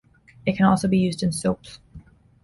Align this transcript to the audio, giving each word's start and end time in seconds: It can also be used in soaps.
It 0.47 0.57
can 0.57 0.65
also 0.65 0.87
be 0.87 0.97
used 0.97 1.21
in 1.21 1.31
soaps. 1.31 1.77